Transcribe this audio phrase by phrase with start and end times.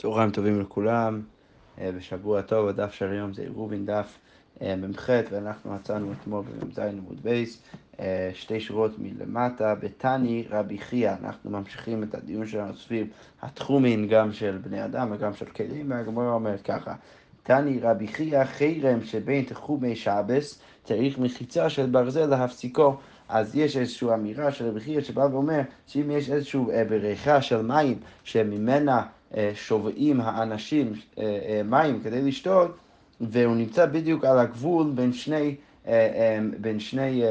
[0.00, 1.22] צהריים טובים לכולם,
[1.80, 4.18] אה, ושבוע טוב, הדף של היום זה רובין דף
[4.62, 7.62] אה, מ"ח, ואנחנו מצאנו אתמול במ"ז עמוד בייס,
[8.00, 13.06] אה, שתי שורות מלמטה, בתני רבי חייא, אנחנו ממשיכים את הדיון שלנו סביב
[13.42, 16.94] התחומין גם של בני אדם וגם של כלים, והגמרא אומרת ככה,
[17.42, 22.96] תני רבי חייא חרם שבין תחומי שבס צריך מחיצה של ברזל להפסיקו.
[23.28, 27.98] אז יש איזושהי אמירה של רבי חייא שבא ואומר שאם יש איזושהי בריכה של מים
[28.24, 29.06] שממנה
[29.54, 32.76] שובעים האנשים אה, אה, מים כדי לשתות,
[33.20, 35.56] והוא נמצא בדיוק על הגבול בין שני,
[36.60, 37.22] בין שני,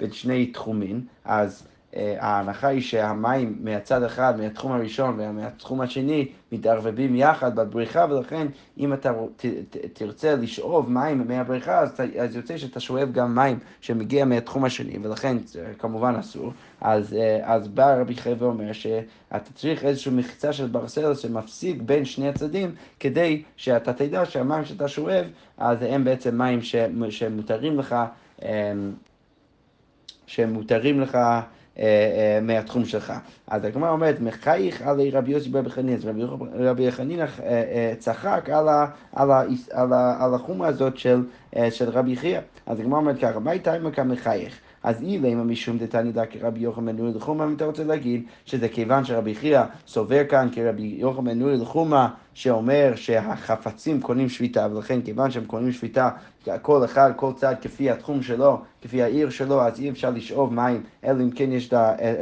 [0.00, 7.56] בין שני תחומים, אז ההנחה היא שהמים מהצד אחד, מהתחום הראשון ומהתחום השני, מתערבבים יחד
[7.56, 8.46] בבריכה, ולכן
[8.78, 9.12] אם אתה
[9.92, 15.36] תרצה לשאוב מים מהבריכה, אז, אז יוצא שאתה שואב גם מים שמגיע מהתחום השני, ולכן
[15.78, 16.52] כמובן אסור.
[16.80, 22.28] אז, אז בא רבי חייב ואומר שאתה צריך איזושהי מחיצה של ברסל שמפסיק בין שני
[22.28, 25.24] הצדדים, כדי שאתה תדע שהמים שאתה שואב,
[25.58, 26.60] אז הם בעצם מים
[27.10, 27.96] שמותרים לך,
[30.26, 31.42] שמותרים לך אה, אה,
[32.42, 33.12] מהתחום שלך.
[33.46, 36.08] אז הגמרא אומרת, מחייך עלי רבי יוסי ברבי אז
[36.54, 38.48] רבי חנין אה, צחק
[40.18, 42.40] על החומה הזאת של רבי חייא.
[42.66, 44.60] אז הגמרא אומרת ככה, מה הייתה עם כמחייך?
[44.86, 49.34] אז אילמה משום דתנידא כרבי יוחנן נורי לחומה, אם אתה רוצה להגיד שזה כיוון שרבי
[49.34, 55.72] חייא סובר כאן כרבי יוחנן נורי לחומה, שאומר שהחפצים קונים שביתה, ולכן כיוון שהם קונים
[55.72, 56.08] שביתה,
[56.62, 60.82] כל אחד, כל צד כפי התחום שלו, כפי העיר שלו, אז אי אפשר לשאוב מים,
[61.04, 61.72] אלא אם כן יש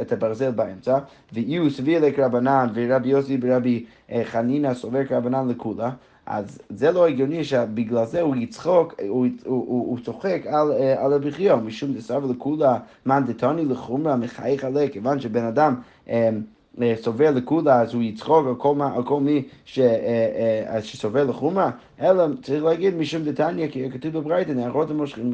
[0.01, 0.99] את הברזל באמצע.
[1.33, 5.89] ואי סביר לקרבנן, ורבי יוסי ורבי אה, חנינא סובר קרבנן לכולה.
[6.25, 11.05] אז זה לא הגיוני שבגלל זה הוא יצחוק, הוא, הוא, הוא, הוא צוחק על, אה,
[11.05, 15.75] על הבכייה, משום דסרב לכולה מאן דתני לחומרה מחייך עליה, כיוון שבן אדם
[16.09, 16.29] אה,
[16.95, 19.79] סובר לכולה, אז הוא יצחוק על כל, על כל מי ש,
[20.81, 25.33] שסובר לחומרה, אלא צריך להגיד משום דתניא, כי כתוב בברייתא, נערות המושכים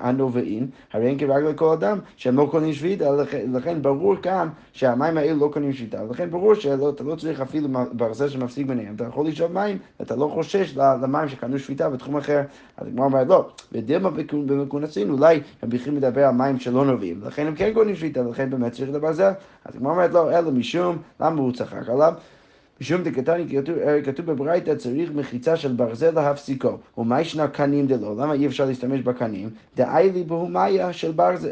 [0.00, 3.10] הנובעים, הרי אין כרגע לכל אדם שהם לא קונים שביתה,
[3.52, 8.28] לכן ברור כאן שהמים האלו לא קונים שביתה, לכן ברור שאתה לא צריך אפילו ברזל
[8.28, 12.42] שמפסיק ביניהם, אתה יכול לשאוב מים, אתה לא חושש למים שקנו שביתה בתחום אחר,
[12.76, 14.10] אז הגמרא אומרת לא, בדילמה
[14.46, 18.50] במכונסין אולי הם בכלל מדבר על מים שלא נובעים, לכן הם כן קונים שביתה, לכן
[18.50, 19.32] באמת צריך את הברזל,
[19.64, 22.14] אז הגמרא אומרת לא, אלא משום, למה הוא צחק עליו?
[22.80, 23.56] משום דקתני, כי
[24.04, 26.78] כתוב בברייתא צריך מחיצה של ברזל להפסיקו.
[26.98, 28.16] ומה ישנה קנים דלא?
[28.16, 29.50] למה אי אפשר להשתמש בקנים?
[29.76, 31.48] דאי לי בהומיה של ברזל,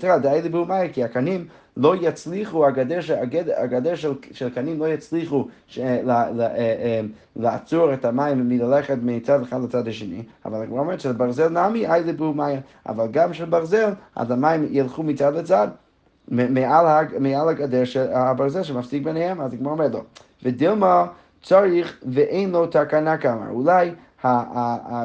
[0.00, 4.88] סליחה, דאי לי בהומיה, כי הקנים לא יצליחו, הגדר, הגדר, הגדר של, של קנים לא
[4.88, 6.46] יצליחו ש, ל, ל,
[7.36, 12.02] לעצור את המים מללכת מצד אחד לצד השני, אבל הגמרא אומרת של ברזל נמי אי
[12.04, 15.68] לי בהומיה, אבל גם של ברזל, אז המים ילכו מצד לצד.
[16.28, 16.86] מעל,
[17.20, 20.02] מעל הגדר של הברזל שמפסיק ביניהם, אז הגמרא אומרת לו,
[20.42, 21.06] ודילמה
[21.42, 23.50] צריך ואין לו תקנה כאמר.
[23.50, 23.90] אולי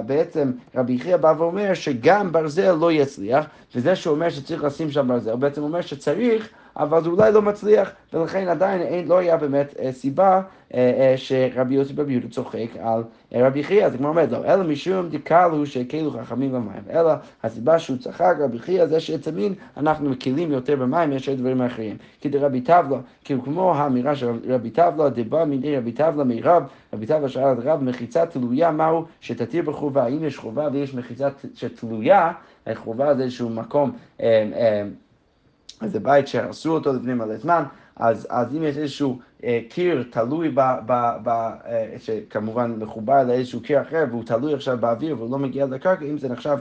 [0.05, 3.45] בעצם רבי יחיא בא ואומר שגם ברזל לא יצליח,
[3.75, 7.91] וזה שאומר שצריך לשים שם ברזל, הוא בעצם אומר שצריך אבל זה אולי לא מצליח,
[8.13, 10.41] ולכן עדיין אין, לא היה באמת אה, סיבה
[10.73, 14.63] אה, אה, שרבי יוסי ברבי יהודה צוחק על רבי יחיא, אז כמו אומרת לו, אלא
[14.63, 17.11] משום דקלו שהקלו חכמים במים, אלא
[17.43, 21.97] הסיבה שהוא צחק רבי יחיא זה שאצל מין אנחנו מקלים יותר במים יש דברים אחרים.
[22.21, 27.05] כי דרבי טבלה, כאילו כמו האמירה של רבי טבלה, דבא מיני רבי טבלה מירב, רבי
[27.05, 32.31] טבלה שאל את רב, מחיצה תלויה מהו שתתיר בחובה, אם יש חובה ויש מחיצה שתלויה,
[32.73, 33.91] חובה זה איזשהו מקום
[35.87, 37.63] זה בית שהרסו אותו לפני מלא זמן,
[37.95, 39.19] אז, אז אם יש איזשהו
[39.69, 45.16] קיר תלוי, ב, ב, ב, אה, שכמובן מחובר לאיזשהו קיר אחר והוא תלוי עכשיו באוויר
[45.18, 46.57] והוא לא מגיע לקרקע, אם זה נחשב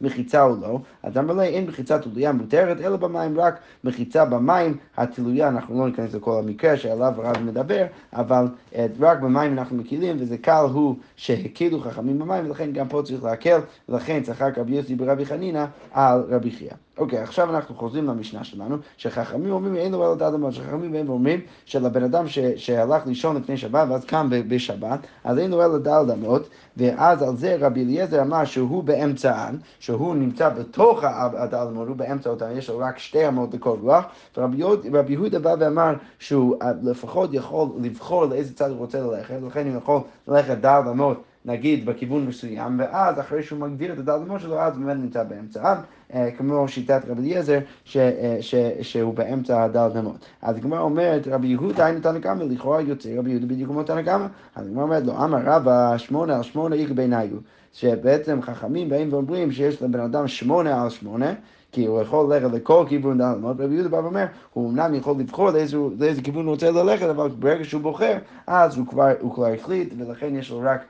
[0.00, 5.48] כמחיצה או לא, אז אמר אין מחיצה תלויה מותרת, אלא במים רק מחיצה במים התלויה,
[5.48, 10.38] אנחנו לא ניכנס לכל המקרה שעליו הרב מדבר, אבל אה, רק במים אנחנו מקילים, וזה
[10.38, 13.58] קל הוא שהקילו חכמים במים, ולכן גם פה צריך להקל,
[13.88, 16.72] ולכן צחק רבי יוסי ברבי חנינא על רבי חייא.
[17.00, 21.08] אוקיי, עכשיו אנחנו חוזרים למשנה שלנו, שחכמים אומרים אין לו אלא דעת אמות, שחכמים באים
[21.08, 25.78] ואומרים שלבן אדם ש, שהלך לישון לפני שבת ואז קם בשבת, אז אין לו אלא
[25.78, 31.88] דעת אמות, ואז על זה רבי אליעזר אמר שהוא באמצען, שהוא נמצא בתוך הדעת אמות,
[31.88, 34.04] הוא באמצע אותן, יש לו רק שתי אמות לכל רוח,
[34.36, 39.76] ורבי יהודה בא ואמר שהוא לפחות יכול לבחור לאיזה צד הוא רוצה ללכת, לכן הוא
[39.76, 44.60] יכול ללכת דעת אמות נגיד בכיוון מסוים, ואז אחרי שהוא מגדיר את הדל אמות שלו,
[44.60, 45.76] אז באמת נמצא באמצעם,
[46.14, 47.58] אה, כמו שיטת רבי אליעזר,
[47.96, 48.38] אה,
[48.82, 50.26] שהוא באמצע הדל אמות.
[50.42, 54.02] אז הגמרא אומרת, רבי יהודה אין תנא קמא, לכאורה יוצא רבי יהודה בדיוק כמו תנא
[54.02, 54.26] קמא.
[54.54, 57.28] אז הגמרא אומרת לו, אמר רבא שמונה על שמונה איכא בעיניו.
[57.72, 61.32] שבעצם חכמים באים ואומרים שיש לבן אדם שמונה על שמונה,
[61.72, 65.14] כי הוא יכול ללכת לכל כיוון דל אמות, רבי יהודה בא ואומר, הוא אמנם יכול
[65.18, 69.34] לבחור לאיזה, לאיזה כיוון הוא רוצה ללכת, אבל ברגע שהוא בוחר, אז הוא כבר, הוא
[69.34, 70.80] כבר החליט, ולכן יש לו רק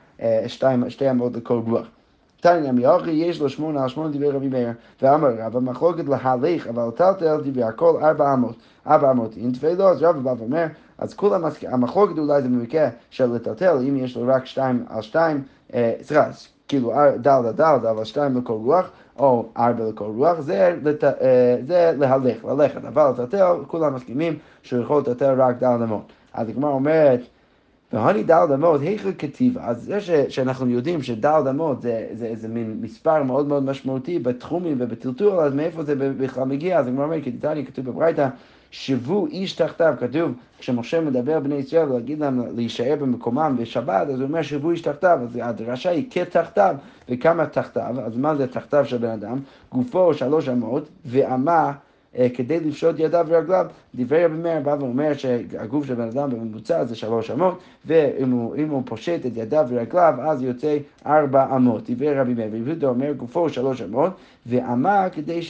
[0.47, 1.87] שתי, שתי אמות לכל רוח.
[2.41, 4.69] תניא מיוכי יש לו שמונה על שמונה דברי רבי מאיר,
[5.01, 8.55] ואמר רבא מחלוקת להלך, אבל טלטל דברי הכל ארבע אמות.
[8.87, 10.65] ארבע אמות אין תפילו, אז רבא בא ואומר,
[10.97, 15.43] אז כולם, המחלוקת אולי זה במקרה של לטלטל, אם יש לו רק שתיים על שתיים,
[15.73, 16.25] אה, סליחה,
[16.67, 18.89] כאילו דל על דל, אבל שתיים לכל רוח,
[19.19, 24.81] או ארבע לכל רוח, זה, לת, אה, זה להלך, ללכת, אבל לטלטל, כולם מסכימים שהוא
[24.81, 26.11] יכול לטלטל רק דל אמות.
[26.33, 27.19] אז הגמרא אומרת,
[27.93, 29.61] והני דל אמות, היכו כתיבה.
[29.67, 34.19] אז זה ש, שאנחנו יודעים שדל אמות זה, זה איזה מין מספר מאוד מאוד משמעותי
[34.19, 36.79] בתחומים ובטלטול, אז מאיפה זה בכלל מגיע?
[36.79, 38.27] אז הגמרא אומרת, דתני כתוב בברייתא,
[38.71, 44.27] שבו איש תחתיו, כתוב, כשמשה מדבר בני ישראל להגיד להם להישאר במקומם בשבת, אז הוא
[44.27, 46.75] אומר שבו איש תחתיו, אז הדרשה היא כתחתיו,
[47.09, 49.39] וכמה תחתיו, אז מה זה תחתיו של בן אדם?
[49.71, 51.71] גופו שלוש אמות, ואמה
[52.33, 53.65] כדי לפשוט ידיו ורגליו.
[53.95, 58.55] דברי רבי מאיר בא ואומר שהגוף של בן אדם בממוצע זה שלוש אמות, ואם הוא,
[58.69, 61.89] הוא פושט את ידיו ורגליו, אז יוצא ארבע אמות.
[61.89, 64.11] דברי רבי מאיר, רבי יהודה אומר גופו שלוש אמות,
[64.45, 65.41] ואמה כדי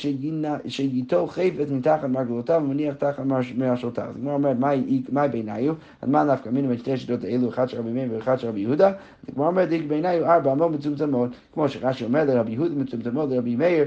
[0.67, 3.23] שייטול חפץ מתחת מרגלותיו ומניח תחת
[3.57, 4.05] מרשותיו.
[4.09, 5.73] אז הגמרא אומרת, מהי בעיניו?
[6.01, 8.59] אז מה נפקא מינו בין שתי שיטות האלו, אחד של רבי מאיר ואחד של רבי
[8.59, 8.91] יהודה?
[9.29, 13.85] הגמרא אומרת, בעיניו ארבע אמות מצומצמות, כמו שרש"י אומר לרבי יהודה מצומצמות לרבי מאיר.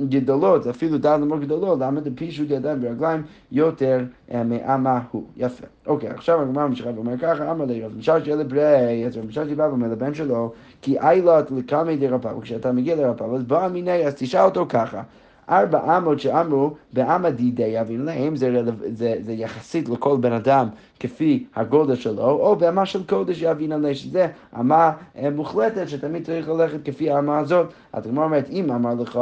[0.00, 3.22] גדולות, אפילו דל אמור גדולות, למה דפישוט ידיים ורגליים
[3.52, 5.24] יותר אה, מאמה הוא.
[5.36, 5.66] יפה.
[5.86, 9.62] אוקיי, עכשיו הגמרא ממשיכה ואומר ככה, אמר לי רב מששי לברי, אז רב מששי בא
[9.62, 10.52] ואומר לבן שלו,
[10.82, 15.02] כי איילת לקמי דרפאו, וכשאתה מגיע לרפאו, אז בוא מיני, אז תשאל אותו ככה.
[15.48, 18.62] ארבע אמות שאמרו באמה דידי אבינו להם, זה,
[18.92, 20.68] זה, זה יחסית לכל בן אדם
[21.00, 24.26] כפי הגודל שלו, או באמה של קודש יבין עליה, שזה
[24.60, 27.72] אמה אה, מוחלטת שתמיד צריך ללכת כפי האמה הזאת.
[27.92, 29.20] אז הגמרא אומרת, אם אמר לך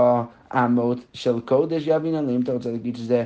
[0.55, 3.25] אמות של קודש יבין עליהם, אתה רוצה להגיד שזה...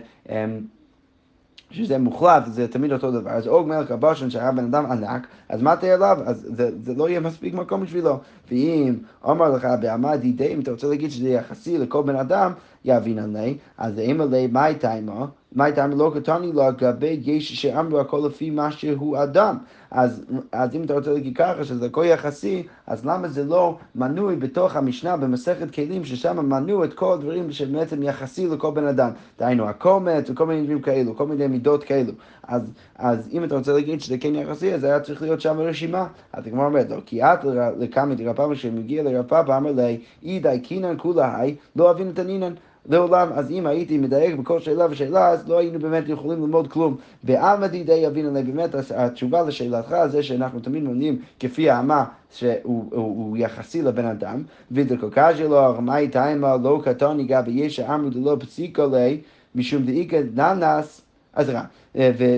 [1.71, 3.31] שזה מוחלט, זה תמיד אותו דבר.
[3.31, 6.19] אז אוג מלך הבושן שהיה בן אדם ענק, אז מה תהיה עליו?
[6.25, 8.19] אז זה, זה לא יהיה מספיק מקום בשבילו.
[8.51, 8.95] ואם
[9.25, 12.53] אמר לך בעמד דידי, אם אתה רוצה להגיד שזה יחסי לכל בן אדם,
[12.85, 15.27] יבין עלי, אז אם עלי מאי תימה,
[15.57, 19.57] מאי תימה לא קטני לגבי יש שאמרו הכל לפי מה שהוא אדם.
[19.91, 24.37] אז, אז אם אתה רוצה להגיד ככה, שזה הכל יחסי, אז למה זה לא מנוי
[24.37, 29.11] בתוך המשנה במסכת כלים, ששם מנו את כל הדברים שבעצם יחסי לכל בן אדם.
[29.39, 32.13] דהיינו, הקומץ וכל מיני דברים כאלו, כל מיני מידות כאלו.
[32.43, 36.07] אז, אז אם אתה רוצה להגיד שזה כן יחסי, אז היה צריך להיות שם רשימה.
[36.33, 37.45] אז הגמרא אומרת, לא, כי את
[37.79, 42.53] לקמא דרפא, כשמגיע לרפא, אמר לי, אידי קינן כולה היי, לא אבין את הנינן.
[42.89, 46.97] לעולם, אז אם הייתי מדייק בכל שאלה ושאלה, אז לא היינו באמת יכולים ללמוד כלום.
[47.25, 53.83] ועלמא דידי יבין עלי, באמת התשובה לשאלתך זה שאנחנו תמיד לומדים כפי האמה שהוא יחסי
[53.83, 54.43] לבן אדם,
[54.73, 59.21] ודקוקה לו, מאי תימה לא קטון ניגע בישע אמרו דלא פסיקה לי,
[59.55, 61.01] משום דאיכא ננס
[61.33, 61.63] אז רע,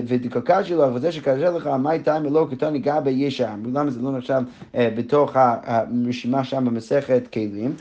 [0.07, 4.11] ודקוקה שלו, וזה שקשה לך, מאי תימה לא קטון ניגע בישע אמרו, למה זה לא
[4.11, 4.41] נחשב
[4.75, 7.75] אה, בתוך הרשימה שם במסכת כלים?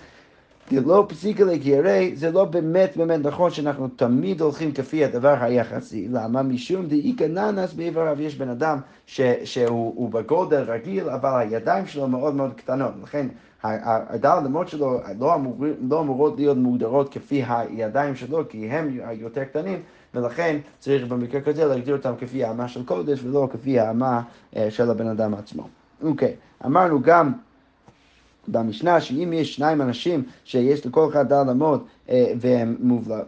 [0.81, 6.09] לא פסיקה כי הרי זה לא באמת באמת נכון שאנחנו תמיד הולכים כפי הדבר היחסי.
[6.13, 6.43] למה?
[6.43, 12.35] משום דאיכא ננס באיבריו יש בן אדם ש, שהוא בגודל רגיל, אבל הידיים שלו מאוד
[12.35, 12.93] מאוד קטנות.
[13.03, 13.27] לכן
[13.63, 19.45] הדל למרות שלו לא, אמור, לא אמורות להיות מוגדרות כפי הידיים שלו, כי הם יותר
[19.45, 19.83] קטנים,
[20.15, 24.23] ולכן צריך במקרה כזה להגדיר אותם כפי האמה של קודש ולא כפי האמה
[24.57, 25.69] אה, של הבן אדם עצמו.
[26.03, 26.35] אוקיי,
[26.67, 27.33] אמרנו גם
[28.49, 32.77] במשנה שאם יש שניים אנשים שיש לכל אחד דל אמות והן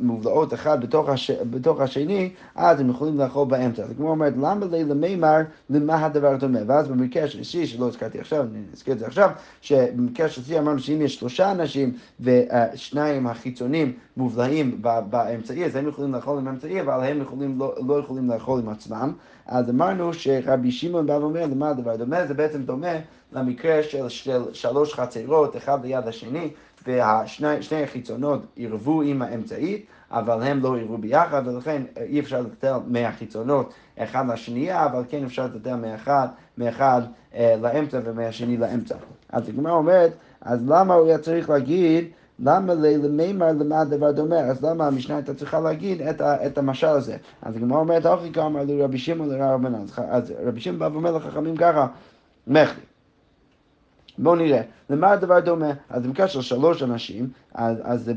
[0.00, 1.30] מובלעות אחד בתוך, הש...
[1.30, 3.82] בתוך השני, אז הם יכולים לאכול באמצע.
[3.82, 5.40] אז כמו אומרת, למה למימר
[5.70, 6.58] למה הדבר דומה?
[6.66, 11.02] ואז במקרה שלישי, שלא הזכרתי עכשיו, אני אזכיר את זה עכשיו, שבמקרה שלישי אמרנו שאם
[11.02, 17.22] יש שלושה אנשים ושניים החיצונים מובלעים באמצעי, אז הם יכולים לאכול עם האמצעי, אבל הם
[17.22, 19.12] יכולים, לא, לא יכולים לאכול עם עצמם.
[19.46, 22.26] אז אמרנו שרבי שמעון בא ואומר, למה הדבר דומה?
[22.26, 22.92] זה בעצם דומה
[23.32, 26.50] למקרה של, של שלוש חצרות, אחד ליד השני,
[26.86, 33.72] ושני החיצונות עירבו עם האמצעית, אבל הם לא עירבו ביחד, ולכן אי אפשר לטטל מהחיצונות
[33.98, 37.02] אחד לשנייה, אבל כן אפשר לטטל מאחד, מאחד
[37.34, 38.94] אה, לאמצע ומהשני לאמצע.
[39.28, 42.04] אז הגמרא אומרת, אז למה הוא היה צריך להגיד
[42.38, 44.38] למה למימר למה הדבר דומה?
[44.38, 47.16] אז למה המשנה הייתה צריכה להגיד את, ה, את המשל הזה?
[47.42, 49.68] אז הגמרא אומרת, אוכי כאמר לרבי שמעון לרבי.
[50.08, 51.86] אז רבי שמעון בא ואומר לחכמים ככה,
[52.46, 52.80] מחלי.
[54.18, 55.70] בואו נראה, למה הדבר דומה?
[55.90, 58.10] אז של שלוש אנשים, אז, אז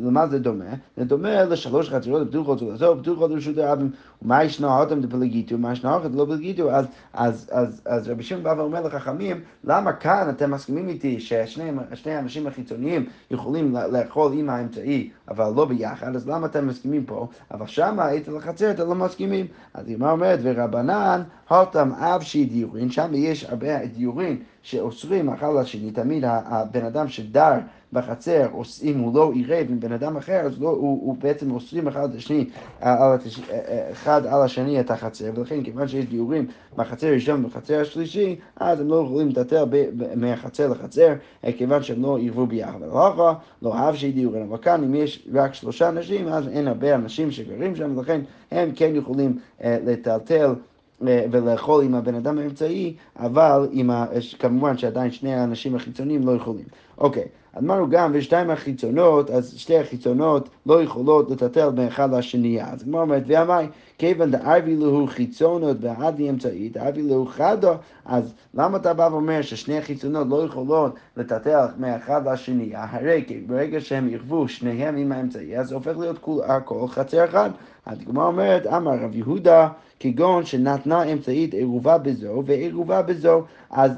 [0.00, 0.74] למה זה דומה?
[0.96, 3.90] זה דומה לשלוש חצרות פתוחות ולזו, פתוחות לרשות הרבים,
[4.22, 8.44] ומה ישנו אותם דפלגיטו, ומה ישנו אותם לא פלגיטו, אז, אז, אז, אז רבי שמעון
[8.44, 11.70] בא ואומר לחכמים, למה כאן אתם מסכימים איתי ששני
[12.06, 17.28] האנשים החיצוניים יכולים לאכול עם האמצעי, אבל לא ביחד, אז למה אתם מסכימים פה?
[17.50, 19.46] אבל שמה היית לחצר, אתם לא מסכימים.
[19.74, 25.90] אז היא אומרת, ורבנן, הותם אב דיורין, שם יש הרבה דיורין שאוסרים אחד על השני,
[25.90, 27.54] תמיד הבן אדם שדר
[27.94, 28.46] בחצר,
[28.82, 32.14] אם הוא לא עירב עם בן אדם אחר, אז לא, הוא, הוא בעצם אוסרים אחד
[32.14, 32.44] השני,
[32.80, 33.18] על,
[33.92, 36.46] אחד על השני את החצר, ולכן כיוון שיש דיורים
[36.76, 39.64] בחצר הראשון ובחצר השלישי, אז הם לא יכולים לטטל
[40.16, 41.14] מהחצר לחצר,
[41.56, 42.82] כיוון שהם לא עירבו ביחד.
[42.82, 43.32] ולאחר,
[43.62, 47.30] לא אהב שיהיה דיורים, אבל כאן אם יש רק שלושה אנשים, אז אין הרבה אנשים
[47.30, 48.20] שגרים שם, ולכן
[48.50, 50.54] הם כן יכולים לטלטל.
[51.00, 54.06] ולאכול עם הבן אדם האמצעי, אבל ה...
[54.38, 56.64] כמובן שעדיין שני האנשים החיצוניים לא יכולים.
[56.98, 57.24] אוקיי,
[57.58, 62.70] אמרנו גם, ושתיים החיצונות, אז שתי החיצונות לא יכולות לטטל מאחד לשנייה.
[62.72, 63.66] אז כמו אומרת, ואמרי,
[63.98, 67.72] כיוון דאבי לו חיצונות בעד אמצעית, דאבי לו חדו,
[68.04, 72.86] אז למה אתה בא ואומר ששני החיצונות לא יכולות לטטל מאחד לשנייה?
[72.90, 77.50] הרי ברגע שהם ירבו שניהם עם האמצעי, אז הופך להיות הכל חצר אחד.
[77.86, 79.68] הדגמרא אומרת, אמר רב יהודה,
[80.00, 83.92] כגון שנתנה אמצעית עירובה בזו ועירובה בזו, אז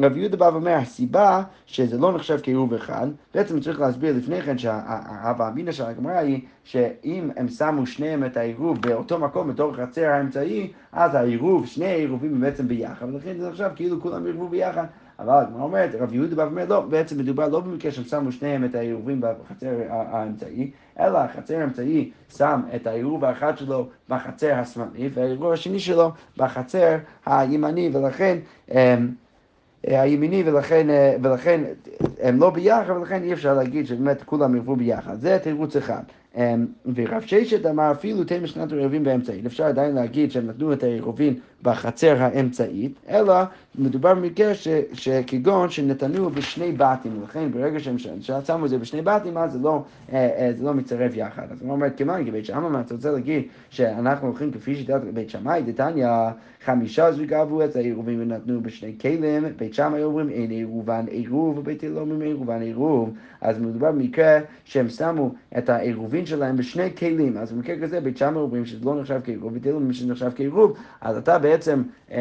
[0.00, 4.58] רב יהודה בא ואומר, הסיבה שזה לא נחשב כעירוב אחד, בעצם צריך להסביר לפני כן
[4.58, 10.06] שההווה אמינא של הגמרא היא שאם הם שמו שניהם את העירוב באותו מקום, בתוך החצר
[10.06, 14.84] האמצעי, אז העירוב, שני העירובים הם בעצם ביחד, ולכן זה נחשב כאילו כולם עירבו ביחד.
[15.18, 18.64] אבל הגמרא אומרת, רב יהודה בא ואומר, לא, בעצם מדובר לא במקרה שהם שמו שניהם
[18.64, 25.52] את העירובים בחצר האמצעי, אלא החצר האמצעי שם את העירוב האחד שלו בחצר השמאלי, והעירוב
[25.52, 28.38] השני שלו בחצר הימני, ולכן...
[29.82, 30.86] הימיני ולכן,
[31.22, 31.60] ולכן
[32.22, 35.20] הם לא ביחד ולכן אי אפשר להגיד שבאמת כולם ירבו ביחד.
[35.20, 36.02] זה תירוץ אחד.
[36.38, 39.46] אמ, ורב ששת אמר אפילו תהיה משנת עירובין באמצעית.
[39.46, 43.34] אפשר עדיין להגיד שהם נתנו את העירובין בחצר האמצעית, אלא
[43.78, 44.52] מדובר במקרה
[44.92, 47.96] שכגון שנתנו בשני בתים, ולכן ברגע שהם
[48.42, 51.46] שמו את זה בשני בתים, אז זה לא, אה, אה, זה לא מצטרף יחד.
[51.50, 55.30] אז הוא אומר, כמובן, כי בית שמאי, אתה רוצה להגיד שאנחנו הולכים כפי שיטת בית
[55.30, 56.08] שמאי, דתניא,
[56.64, 62.22] חמישה זוגבו את העירובים ונתנו בשני כלים, בית שמאי אומרים אין עירובן עירוב, ובית הלל
[62.22, 68.00] עירובן עירוב, אז מדובר במקרה שהם שמו את העירובין שלהם בשני כלים, אז במקרה כזה
[68.00, 71.38] בית שמאי אומרים שזה לא נחשב כעירוב, בית הלל אומרים שזה נחשב כעירוב, אז אתה
[71.38, 71.82] בעצם...
[72.10, 72.16] אמ,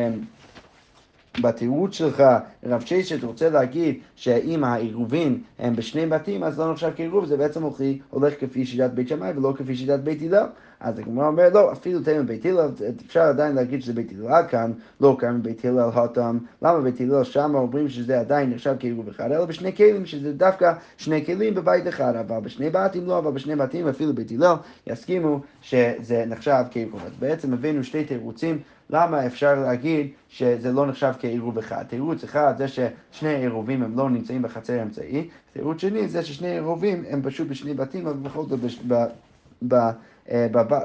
[1.42, 2.24] בתירוץ שלך,
[2.64, 7.64] רב ששת רוצה להגיד שאם העירובין הם בשני בתים, אז לא נחשב כעירוב, זה בעצם
[8.10, 10.46] הולך כפי שיטת בית שמאי ולא כפי שיטת בית הלל.
[10.80, 12.70] אז הגמרא אומר, לא, אפילו תהיה מבית הלל,
[13.06, 16.38] אפשר עדיין להגיד שזה בית הלל כאן, לא כאן בבית הלל הותם.
[16.62, 20.74] למה בית הלל שם אומרים שזה עדיין נחשב כעירוב אחד, אלא בשני כלים, שזה דווקא
[20.98, 24.56] שני כלים בבית אחד, אבל בשני בתים לא, אבל בשני בתים אפילו בית הלל
[24.88, 27.02] יסכימו שזה נחשב כעירוב.
[27.06, 31.84] אז בעצם הבאנו שתי תירוצים למה אפשר להגיד שזה לא נחשב כעירוב אחד.
[31.90, 37.04] תירוץ אחד זה ששני עירובים הם לא נמצאים בחצר האמצעי, תירוץ שני זה ששני עירובים
[37.10, 38.60] הם פשוט בשני בתים, אבל בכל זאת
[39.74, 39.92] אה,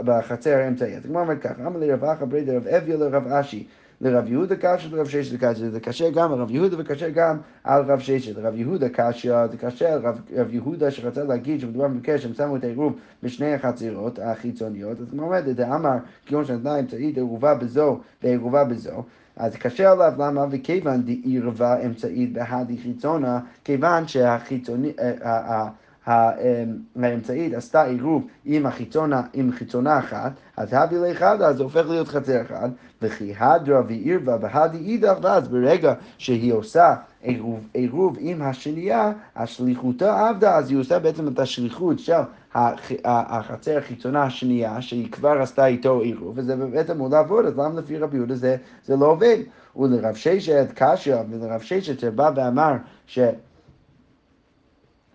[0.05, 0.97] בחצר האמצעי.
[0.97, 3.67] אז הגמרא אומרת ככה, אמר לי רב אחא ברי דרב אביה לרב אשי.
[4.01, 7.83] לרב יהודה קשה לרב ששת קשה, זה קשה גם על רב יהודה וקשה גם על
[7.83, 8.37] רב ששת.
[8.37, 12.57] לרב יהודה קשה, זה קשה על רב, רב יהודה שרצה להגיד שמדובר במקרה שהם שמו
[12.57, 15.97] את העירוב בשני החצירות החיצוניות, אז הוא אומר, דאמר,
[16.27, 19.03] כיוון שנתנה אמצעית עירובה בזו ועירובה בזו,
[19.37, 20.47] אז קשה עליו, למה?
[20.51, 24.93] וכיוון דעירבה אמצעית בהדי חיצונה, כיוון שהחיצוני...
[26.07, 32.43] האמצעית עשתה עירוב עם, החיצונה, עם חיצונה אחת, אז לאחד, אז זה הופך להיות חצר
[32.43, 32.71] אחד,
[33.03, 40.57] וכי הדרה ועירבה בהדי אידך, ואז ברגע שהיא עושה עירוב, עירוב עם השנייה, השליחותה עבדה,
[40.57, 42.13] אז היא עושה בעצם את השליחות של
[43.05, 47.99] החצר החיצונה השנייה, שהיא כבר עשתה איתו עירוב, וזה בעצם מאוד לעבוד, אז למה לפי
[47.99, 49.37] רבי יהודה זה, זה לא עובד?
[49.77, 52.73] ולרב ששת קשיא, ולרב ששת שבא ואמר
[53.07, 53.19] ש...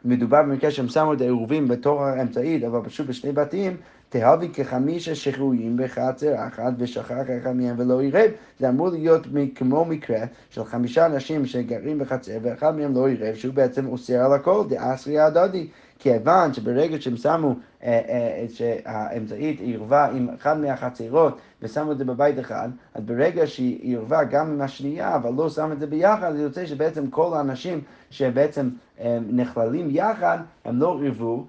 [0.08, 3.78] מדובר במקרה שהם שמו את העירובים בתור האמצעית, אבל פשוט בשני בתים,
[4.10, 7.12] תהבי כחמישה שחרויים בחצר אחת ושכח
[7.42, 8.32] אחד מהם ולא עירב.
[8.60, 13.54] זה אמור להיות כמו מקרה של חמישה אנשים שגרים בחצר ואחד מהם לא עירב, שהוא
[13.54, 15.68] בעצם אוסר על הכל, דאסרי הדדי.
[16.00, 22.40] כיוון שברגע שהם שמו, אה, אה, שהאמצעית עירבה עם אחד מהחצרות ושמו את זה בבית
[22.40, 26.42] אחד, אז ברגע שהיא עירבה גם עם השנייה, אבל לא שמו את זה ביחד, זה
[26.42, 31.46] יוצא שבעצם כל האנשים שבעצם אה, נכללים יחד, הם לא עירבו.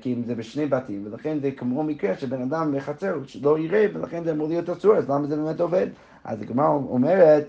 [0.00, 4.24] כי אם זה בשני בתים, ולכן זה כמו מקרה שבן אדם בחצר לא יראה, ולכן
[4.24, 5.86] זה אמור להיות אסור, אז למה זה באמת עובד?
[6.24, 7.44] אז הגמרא אומרת,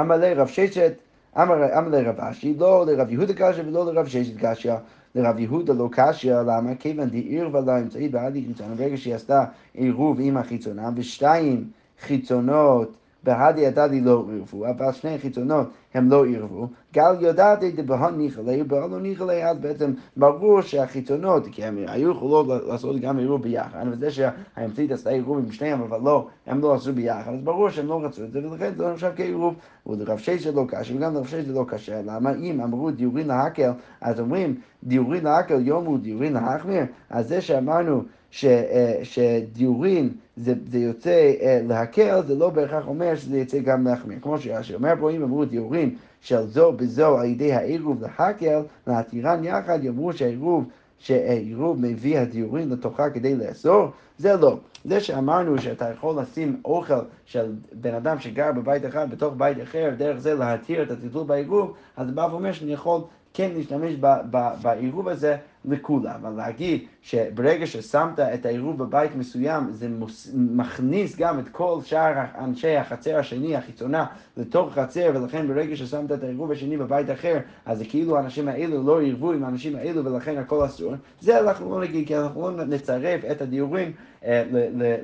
[0.00, 0.92] אמר לרב ששת,
[1.36, 4.74] אמר לרב אשי, לא לרב יהודה קשיא ולא לרב ששת קשיא.
[5.14, 6.74] לרב יהודה לא קשיא, למה?
[6.74, 9.44] כיוון דעירבה לה אמצעית בעדי חיצונה, ברגע שהיא עשתה
[9.74, 11.70] עירוב עם החיצונה, ושתיים
[12.00, 16.68] חיצונות בהדי הדדי לא עירבו, אבל שני חיצונות הם לא עירבו.
[16.94, 22.46] גל יודעת דבהון ניחלה, ובהון לא ניחלה, אז בעצם ברור שהחיצונות, כי הם היו יכולות
[22.66, 26.92] לעשות גם עירוב ביחד, וזה שהאמצעית עשתה עירוב עם שניהם, אבל לא, הם לא עשו
[26.92, 29.54] ביחד, אז ברור שהם לא רצו את זה, ולכן זה לא נחשב כעירוב.
[29.86, 34.20] ולרב ששת לא קשה, וגם לרב ששת לא קשה, למה אם אמרו דיורין להקל, אז
[34.20, 38.44] אומרים דיורין להקל יום הוא דיורין להחמיר, אז זה שאמרנו ש,
[39.02, 40.10] שדיורין
[40.40, 41.32] זה, זה יוצא
[41.68, 44.18] להקל, זה לא בהכרח אומר שזה יוצא גם להחמיר.
[44.22, 49.84] כמו שאומר פה, אם אמרו דיורין של זו בזו על ידי העירוב להקל, להתירן יחד,
[49.84, 50.64] יאמרו שהעירוב
[50.98, 54.58] שהעירוב מביא הדיורין לתוכה כדי לאסור, זה לא.
[54.84, 59.90] זה שאמרנו שאתה יכול לשים אוכל של בן אדם שגר בבית אחד בתוך בית אחר,
[59.96, 63.00] דרך זה להתיר את הטלטול בעירוב, אז בא ואומר שאני יכול
[63.34, 63.94] כן להשתמש
[64.62, 66.20] בעירוב הזה לכולם.
[66.22, 69.88] אבל להגיד שברגע ששמת את העירוב בבית מסוים, זה
[70.34, 76.22] מכניס גם את כל שאר אנשי החצר השני, החיצונה, לתוך החצר, ולכן ברגע ששמת את
[76.22, 80.38] העירוב השני בבית אחר, אז זה כאילו האנשים האלו לא עירבו עם האנשים האלו, ולכן
[80.38, 80.94] הכל אסור.
[81.20, 83.92] זה אנחנו לא נגיד, כי אנחנו לא נצרף את הדיורים
[84.24, 84.44] אה,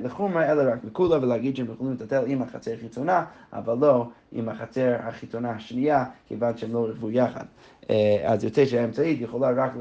[0.03, 4.95] לחומרה, אלא רק לכולה, ולהגיד שהם יכולים לטטל עם החצר החיצונה, אבל לא עם החצר
[4.99, 7.45] החיצונה השנייה, כיוון שהם לא עירבו יחד.
[7.89, 9.71] אה, אז יוצא שהאמצעית יכולה רק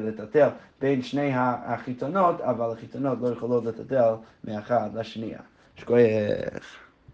[0.00, 0.48] לטטל
[0.80, 5.40] בין שני החיתונות, אבל החיתונות לא יכולות לטטל מאחד לשנייה.
[5.76, 6.89] שכוייך.